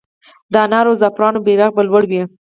د 0.51 0.53
انار 0.65 0.85
او 0.89 0.95
زعفرانو 1.01 1.43
بیرغ 1.45 1.71
به 1.75 1.81
لوړ 1.87 2.03
وي؟ 2.11 2.21